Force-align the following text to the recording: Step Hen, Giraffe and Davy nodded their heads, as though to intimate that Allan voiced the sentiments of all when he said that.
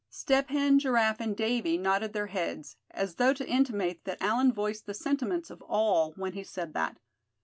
Step 0.09 0.49
Hen, 0.49 0.79
Giraffe 0.79 1.19
and 1.19 1.37
Davy 1.37 1.77
nodded 1.77 2.11
their 2.13 2.25
heads, 2.25 2.75
as 2.89 3.17
though 3.17 3.35
to 3.35 3.47
intimate 3.47 4.03
that 4.05 4.19
Allan 4.19 4.51
voiced 4.51 4.87
the 4.87 4.95
sentiments 4.95 5.51
of 5.51 5.61
all 5.61 6.13
when 6.13 6.33
he 6.33 6.43
said 6.43 6.73
that. 6.73 6.97